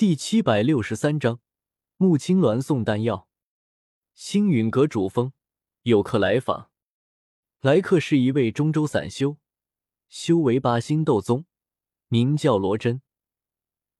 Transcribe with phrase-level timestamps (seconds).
[0.00, 1.40] 第七百六十三章，
[1.98, 3.28] 穆青鸾送丹药。
[4.14, 5.34] 星陨阁主峰
[5.82, 6.70] 有客来访，
[7.60, 9.36] 来客是一位中州散修，
[10.08, 11.44] 修为八星斗宗，
[12.08, 13.02] 名叫罗真，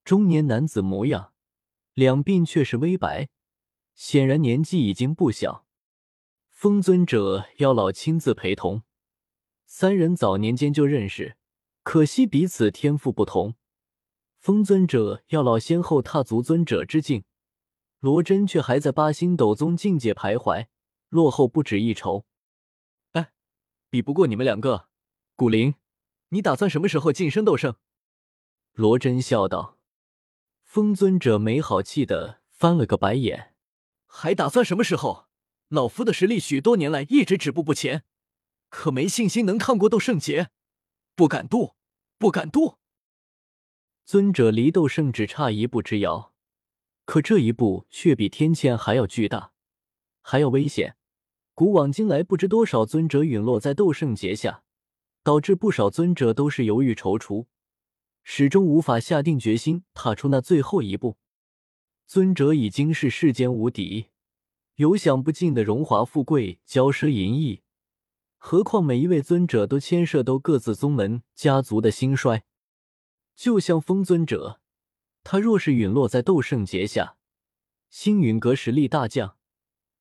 [0.02, 1.34] 中年男子模样，
[1.92, 3.28] 两鬓却是微白，
[3.94, 5.66] 显然年纪已经不小。
[6.48, 8.84] 风尊者、妖老亲自陪同，
[9.66, 11.36] 三人早年间就认识，
[11.82, 13.56] 可惜彼此天赋不同。
[14.40, 17.24] 风尊者药老先后踏足尊者之境，
[17.98, 20.68] 罗真却还在八星斗宗境界徘徊，
[21.10, 22.24] 落后不止一筹。
[23.12, 23.32] 哎，
[23.90, 24.88] 比不过你们两个。
[25.36, 25.74] 古灵，
[26.30, 27.76] 你打算什么时候晋升斗圣？
[28.72, 29.76] 罗真笑道。
[30.64, 33.54] 风尊者没好气的翻了个白眼，
[34.06, 35.26] 还打算什么时候？
[35.68, 38.04] 老夫的实力许多年来一直止步不前，
[38.70, 40.48] 可没信心能抗过斗圣劫，
[41.14, 41.74] 不敢渡，
[42.16, 42.79] 不敢渡。
[44.04, 46.32] 尊者离斗圣只差一步之遥，
[47.04, 49.52] 可这一步却比天堑还要巨大，
[50.20, 50.96] 还要危险。
[51.54, 54.62] 古往今来，不知多少尊者陨落在斗圣劫下，
[55.22, 57.46] 导致不少尊者都是犹豫踌躇，
[58.24, 61.18] 始终无法下定决心踏出那最后一步。
[62.06, 64.06] 尊者已经是世间无敌，
[64.76, 67.60] 有享不尽的荣华富贵、骄奢淫逸，
[68.38, 72.42] 何况每一位尊者都牵涉到各自宗门家族的兴衰。
[73.40, 74.60] 就像风尊者，
[75.24, 77.16] 他若是陨落在斗圣劫下，
[77.88, 79.38] 星陨阁实力大降，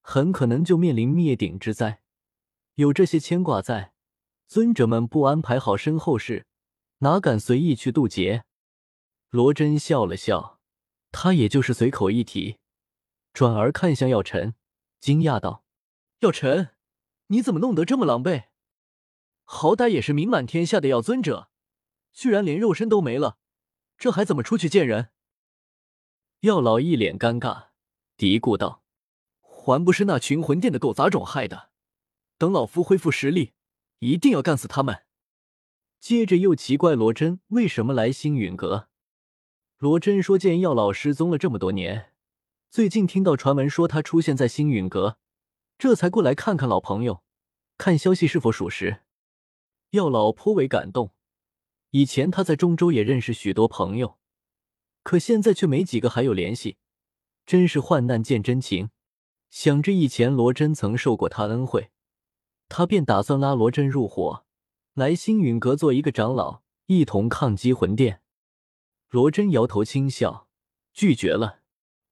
[0.01, 2.01] 很可能就面临灭顶之灾。
[2.75, 3.93] 有这些牵挂在，
[4.45, 6.47] 尊者们不安排好身后事，
[6.97, 8.43] 哪敢随意去渡劫？
[9.29, 10.59] 罗真笑了笑，
[11.13, 12.57] 他也就是随口一提，
[13.31, 14.53] 转而看向药尘，
[14.99, 15.63] 惊讶道
[16.19, 16.71] ：“药尘，
[17.27, 18.47] 你怎么弄得这么狼狈？
[19.45, 21.47] 好歹也是名满天下的药尊者。”
[22.19, 23.37] 居然连肉身都没了，
[23.97, 25.11] 这还怎么出去见人？
[26.41, 27.67] 药老一脸尴尬，
[28.17, 28.83] 嘀咕道
[29.39, 31.69] ：“还不是那群魂殿的狗杂种害的！
[32.37, 33.53] 等老夫恢复实力，
[33.99, 35.03] 一定要干死他们！”
[36.01, 38.89] 接着又奇怪罗真为什么来星陨阁。
[39.77, 42.11] 罗真说：“见药老失踪了这么多年，
[42.69, 45.17] 最近听到传闻说他出现在星陨阁，
[45.77, 47.23] 这才过来看看老朋友，
[47.77, 49.03] 看消息是否属实。”
[49.91, 51.13] 药老颇为感动。
[51.91, 54.19] 以前他在中州也认识许多朋友，
[55.01, 56.77] 可现在却没几个还有联系，
[57.45, 58.91] 真是患难见真情。
[59.49, 61.89] 想着以前罗真曾受过他恩惠，
[62.67, 64.45] 他便打算拉罗真入伙，
[64.93, 68.21] 来星陨阁做一个长老，一同抗击魂殿。
[69.09, 70.47] 罗真摇头轻笑，
[70.93, 71.61] 拒绝了。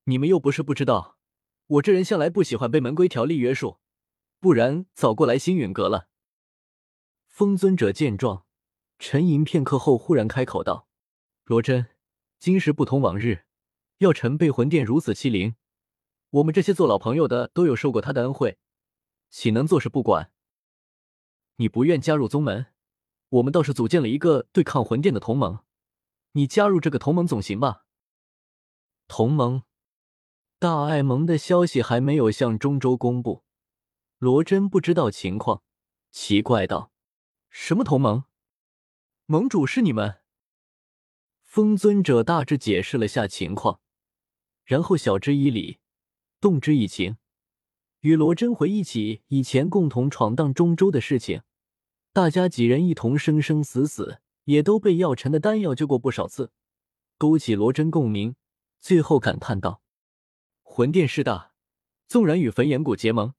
[0.06, 1.20] 你们又不是不知道，
[1.68, 3.78] 我这人向来不喜欢被门规条例约束，
[4.40, 6.08] 不然早过来星陨阁了。
[7.28, 8.47] 风尊者见状。
[9.00, 10.88] 沉吟片刻后，忽然开口道
[11.46, 11.88] ：“罗真，
[12.40, 13.46] 今时不同往日，
[14.00, 15.56] 药尘被魂殿如此欺凌，
[16.32, 18.58] 我们这些做老朋友的都有受过他的恩惠，
[19.30, 20.32] 岂能坐视不管？
[21.58, 22.68] 你不愿加入宗门，
[23.30, 25.60] 我们倒是组建了一个对抗魂殿的同盟，
[26.32, 27.86] 你加入这个同盟总行吧？”
[29.08, 29.62] 同盟，
[30.58, 33.44] 大爱盟的消息还没有向中州公布，
[34.18, 35.62] 罗真不知道情况，
[36.10, 36.92] 奇怪道
[37.52, 38.24] ：“什么同盟？”
[39.30, 40.22] 盟主是你们，
[41.44, 43.82] 风尊者大致解释了下情况，
[44.64, 45.80] 然后晓之以理，
[46.40, 47.18] 动之以情，
[48.00, 51.42] 与罗真回忆起以前共同闯荡中州的事情。
[52.14, 56.54] 大家几人一同生生死死，也都被药尘的丹药救过不少次，
[57.18, 58.38] 勾起罗真共鸣。
[58.80, 59.82] 最后感叹道
[60.64, 61.52] ：“魂殿势大，
[62.08, 63.34] 纵然与焚炎谷结盟，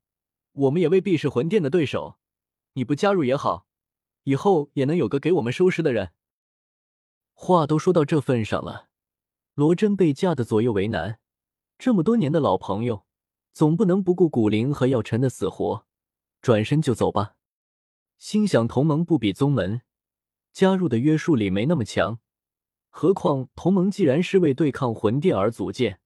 [0.53, 2.19] 我们也未必是魂殿的对手。
[2.75, 3.67] 你不加入也好。”
[4.29, 6.11] 以后也能有个给我们收拾的人。
[7.33, 8.91] 话都说到这份上了，
[9.55, 11.19] 罗真被架的左右为难。
[11.79, 13.07] 这么多年的老朋友，
[13.55, 15.87] 总不能不顾古灵和药尘的死活，
[16.43, 17.37] 转身就走吧？
[18.19, 19.81] 心想同盟不比宗门，
[20.53, 22.19] 加入的约束力没那么强。
[22.91, 26.01] 何况同盟既然是为对抗魂殿而组建，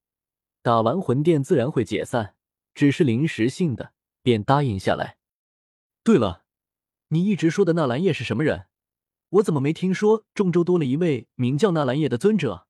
[0.62, 2.37] 打完魂殿自然会解散，
[2.73, 3.93] 只是临时性的，
[4.23, 5.17] 便答应下来。
[6.05, 6.42] 对了。
[7.12, 8.69] 你一直说的纳兰叶是什么人？
[9.29, 12.67] 我怎么没听说中州多了一位名叫纳兰叶的尊者？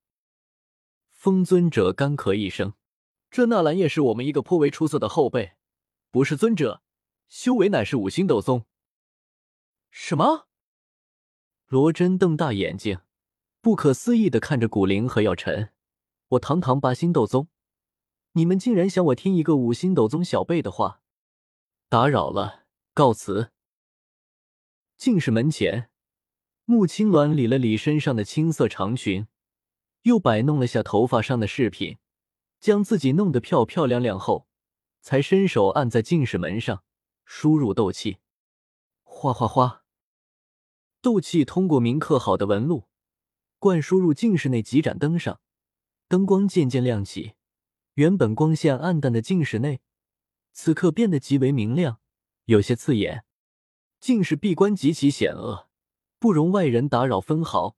[1.11, 2.73] 风尊者干咳一声
[3.31, 5.53] ：“这纳兰叶是我们一个颇为出色的后辈，
[6.11, 6.83] 不是尊者，
[7.29, 8.65] 修为乃是五星斗宗。”
[9.89, 10.49] 什么？
[11.67, 12.99] 罗真瞪大眼睛，
[13.61, 15.69] 不可思议的看着古灵和药尘
[16.27, 17.47] ：“我堂堂八星斗宗，
[18.33, 20.99] 你们竟然想我听一个五星斗宗小辈的话？
[21.87, 23.51] 打扰了，告辞。”
[25.03, 25.89] 进士门前，
[26.63, 29.27] 穆青鸾理了理身上的青色长裙，
[30.03, 31.97] 又摆弄了下头发上的饰品，
[32.61, 34.47] 将自己弄得漂漂亮亮后，
[35.01, 36.85] 才伸手按在进士门上，
[37.25, 38.19] 输入斗气。
[39.03, 39.83] 哗哗哗，
[41.01, 42.87] 斗气通过铭刻好的纹路，
[43.59, 45.41] 灌输入进士内几盏灯上，
[46.07, 47.33] 灯光渐渐亮起。
[47.95, 49.81] 原本光线暗淡的进室内，
[50.53, 51.99] 此刻变得极为明亮，
[52.45, 53.25] 有些刺眼。
[54.03, 55.69] 竟是闭关极其险恶，
[56.19, 57.77] 不容外人打扰分毫。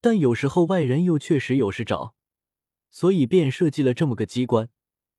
[0.00, 2.14] 但有时候外人又确实有事找，
[2.92, 4.68] 所以便设计了这么个机关。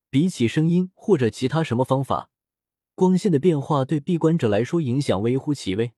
[0.10, 2.30] 比起声音或者其他什么方法，
[2.96, 5.92] 光线的变化对闭关者来说影响微乎其微。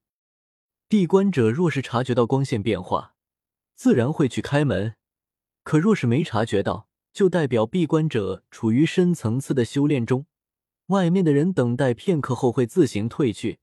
[0.88, 3.14] 闭关者若是察觉到光线变化，
[3.76, 4.94] 自然会去开门；
[5.62, 10.26] 可若是没察觉到，就代表闭关者处于深层次的修炼中，
[10.86, 13.60] 外面的人等待片刻后会自行退去，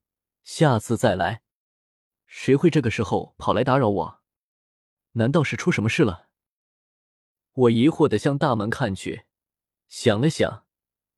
[0.51, 1.44] 下次再来。
[2.25, 4.19] 谁会这个时候跑来打扰我？
[5.12, 6.28] 难道是出什么事了？
[7.54, 9.25] 我疑惑的向大门看去，
[9.90, 10.66] 想了想，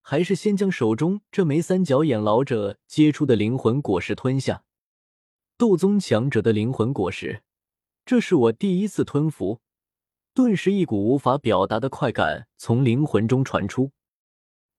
[0.02, 4.66] 还是先将手中这枚三角眼老者接出的灵魂果实吞下。
[5.56, 7.42] 斗宗强者的灵魂果实，
[8.06, 9.62] 这是我第一次吞服。
[10.34, 13.94] 顿时，一股无法表达的快感从灵魂中传出。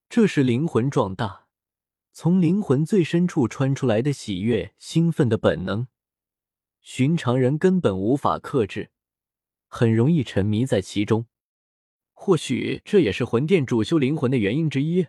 [0.07, 1.42] 这是灵魂壮大，
[2.15, 5.87] 从灵魂最深处穿出来的喜悦、兴奋的本能，
[6.79, 8.91] 寻常人根本无法克制，
[9.67, 11.25] 很容易沉迷在其中。
[12.11, 15.07] 或许这也是魂殿主修灵魂的原因之一。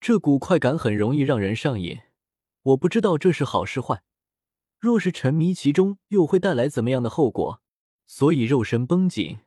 [0.00, 2.00] 这股快感很容易让人上瘾，
[2.62, 4.02] 我不知道这是好是坏。
[4.80, 7.62] 若是沉迷其中，又会带来怎么样的后果？
[8.08, 9.38] 所以肉身绷紧，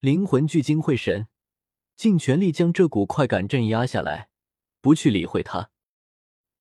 [0.00, 1.28] 灵魂聚精会神，
[1.94, 4.30] 尽全力将这股快感镇压下来，
[4.80, 5.70] 不去理会它。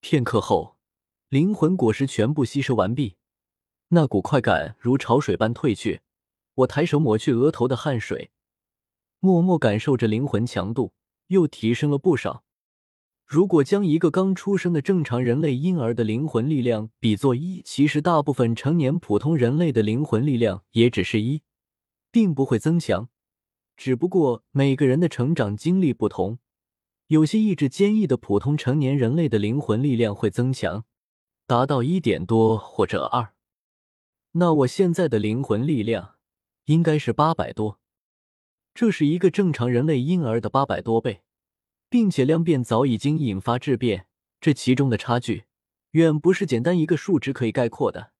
[0.07, 0.77] 片刻后，
[1.29, 3.15] 灵魂果实全部吸收完毕，
[3.87, 6.01] 那股快感如潮水般退去。
[6.53, 8.29] 我抬手抹去额头的汗水，
[9.19, 10.93] 默默感受着灵魂强度
[11.29, 12.43] 又提升了不少。
[13.25, 21.41] 如果将一个刚出生的正常人类婴儿的灵魂力量比作一，其实大部分成年普通人类的灵魂力量也只是一，
[22.11, 23.09] 并不会增强。
[23.75, 26.37] 只不过每个人的成长经历不同，
[27.07, 30.85] 有些意志坚毅的普通成年人类的灵魂力量会增强，
[31.45, 33.33] 达到一点多或者二。
[34.31, 36.15] 那我现在的灵魂力量
[36.65, 37.79] 应该是八百多，
[38.73, 41.21] 这是一个正常人类婴儿的八百多倍。
[41.87, 44.07] 并且量变早已经引发质变，
[44.41, 45.45] 这其中的差距
[45.91, 48.11] 远不是简单一个数值可以概括的。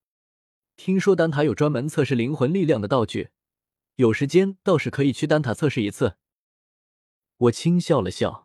[0.78, 3.32] 听说丹塔有专门测试灵魂力量的道具，
[3.96, 6.16] 有时间倒是可以去丹塔测试一次。
[7.38, 8.45] 我轻笑了笑，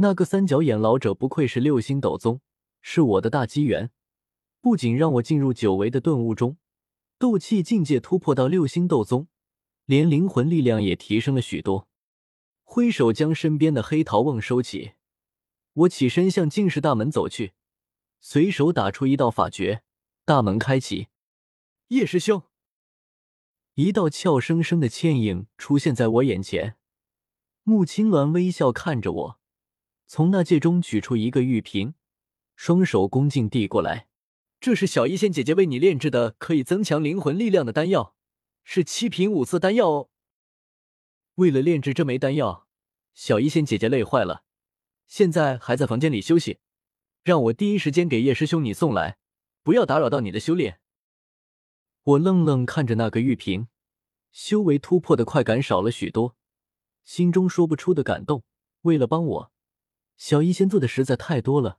[0.00, 2.40] 那个三角眼老者不愧是六星斗宗，
[2.80, 3.90] 是我的大机缘，
[4.60, 6.56] 不仅让我进入久违的顿悟中，
[7.18, 9.26] 斗气境界突破到六星斗宗，
[9.86, 11.88] 连灵魂力量也提升了许多。
[12.62, 14.92] 挥手将身边的黑桃瓮收起，
[15.72, 17.54] 我起身向净室大门走去，
[18.20, 19.82] 随手打出一道法诀，
[20.24, 21.08] 大门开启。
[21.88, 22.44] 叶师兄，
[23.74, 26.76] 一道俏生生的倩影出现在我眼前。
[27.64, 29.37] 穆青鸾微笑看着我，
[30.10, 31.92] 从那戒中取出一个玉瓶，
[32.56, 34.08] 双手恭敬递过来
[34.58, 38.14] ：“这是小医仙姐姐为你炼制的，可以增强灵魂力量的丹药，
[38.64, 40.08] 是七品五色丹药哦。”
[41.36, 42.66] 为了炼制这枚丹药，
[43.12, 44.44] 小医仙姐姐累坏了，
[45.06, 46.58] 现在还在房间里休息，
[47.22, 49.18] 让我第一时间给叶师兄你送来，
[49.62, 50.80] 不要打扰到你的修炼。
[52.02, 53.68] 我愣愣看着那个玉瓶，
[54.32, 56.34] 修为突破的快感少了许多，
[57.04, 58.42] 心中说不出的感动。
[58.82, 59.52] 为了帮我，
[60.18, 61.78] 小医仙做的实在太多了，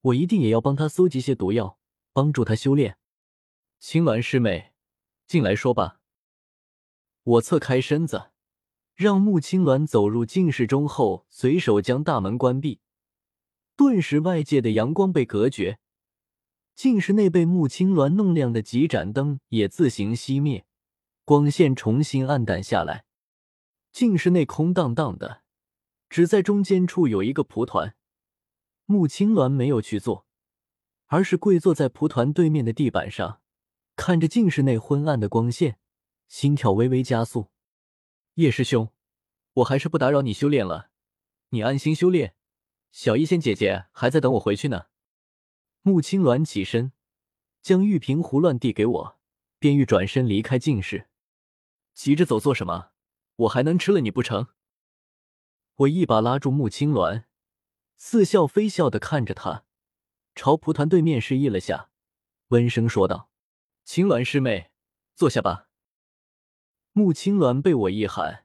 [0.00, 1.78] 我一定也要帮他搜集些毒药，
[2.14, 2.96] 帮助他修炼。
[3.78, 4.72] 青鸾师妹，
[5.26, 6.00] 进来说吧。
[7.24, 8.30] 我侧开身子。
[8.94, 12.80] 让穆青鸾走入静室中后，随手将大门关闭，
[13.74, 15.78] 顿时外界的阳光被隔绝，
[16.76, 20.66] 静室内被穆青鸾弄亮的几盏灯也自行熄灭，
[21.24, 23.06] 光线重新暗淡下来。
[23.90, 25.41] 静室内空荡荡的，
[26.12, 27.96] 只在中间处有一个蒲团。
[28.84, 30.26] 穆青鸾没有去做，
[31.06, 33.40] 而是跪坐在蒲团对面的地板上，
[33.96, 35.78] 看着镜室内昏暗的光线，
[36.28, 37.48] 心跳微微加速。
[38.34, 38.90] 叶师兄，
[39.54, 40.90] 我还是不打扰你修炼了，
[41.48, 42.34] 你安心修炼。
[42.90, 44.88] 小医仙姐姐还在等我回去呢。
[45.80, 46.92] 穆青鸾起身，
[47.62, 49.18] 将玉瓶胡乱递给我，
[49.58, 51.08] 便欲转身离开静室。
[51.94, 52.90] 急着走做什么？
[53.36, 54.48] 我还能吃了你不成？
[55.82, 57.24] 我一把拉住穆青鸾，
[57.96, 59.64] 似笑非笑的看着他，
[60.34, 61.90] 朝蒲团对面示意了下，
[62.48, 63.30] 温声说道
[63.84, 64.70] ：“青鸾师妹，
[65.14, 65.68] 坐下吧。”
[66.92, 68.44] 穆青鸾被我一喊，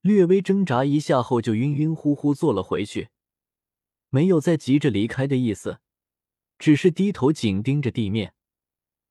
[0.00, 3.08] 略微挣扎一下后就晕晕乎乎坐了回去，
[4.10, 5.80] 没有再急着离开的意思，
[6.58, 8.34] 只是低头紧盯着地面，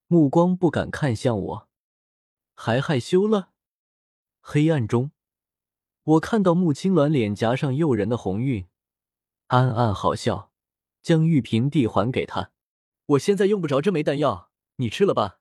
[0.07, 1.69] 目光不敢看向我。
[2.55, 3.51] 还害羞了？
[4.39, 5.11] 黑暗中，
[6.09, 8.65] 我看到穆青鸾脸颊上诱人的红晕，
[9.47, 10.51] 暗暗好笑，
[11.03, 12.49] 将玉瓶递还给他。
[13.05, 15.38] 我现在用不着这枚丹药，你吃了吧。